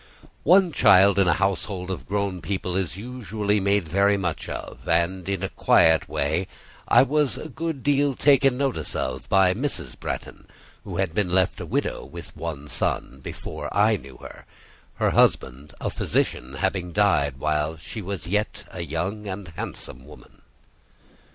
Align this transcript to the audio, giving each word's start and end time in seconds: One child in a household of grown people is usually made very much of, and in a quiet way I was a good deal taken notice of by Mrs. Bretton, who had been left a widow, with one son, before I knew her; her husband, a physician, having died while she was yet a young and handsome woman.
One 0.41 0.71
child 0.71 1.19
in 1.19 1.27
a 1.27 1.33
household 1.33 1.91
of 1.91 2.07
grown 2.07 2.41
people 2.41 2.75
is 2.75 2.97
usually 2.97 3.59
made 3.59 3.87
very 3.87 4.17
much 4.17 4.49
of, 4.49 4.87
and 4.89 5.29
in 5.29 5.43
a 5.43 5.49
quiet 5.49 6.09
way 6.09 6.47
I 6.87 7.03
was 7.03 7.37
a 7.37 7.47
good 7.47 7.83
deal 7.83 8.15
taken 8.15 8.57
notice 8.57 8.95
of 8.95 9.29
by 9.29 9.53
Mrs. 9.53 9.99
Bretton, 9.99 10.47
who 10.83 10.97
had 10.97 11.13
been 11.13 11.29
left 11.29 11.59
a 11.59 11.67
widow, 11.67 12.03
with 12.03 12.35
one 12.35 12.67
son, 12.67 13.19
before 13.21 13.69
I 13.77 13.95
knew 13.95 14.17
her; 14.17 14.47
her 14.95 15.11
husband, 15.11 15.75
a 15.79 15.91
physician, 15.91 16.53
having 16.55 16.93
died 16.93 17.37
while 17.37 17.77
she 17.77 18.01
was 18.01 18.25
yet 18.25 18.63
a 18.71 18.81
young 18.81 19.27
and 19.27 19.49
handsome 19.49 20.05
woman. 20.07 20.41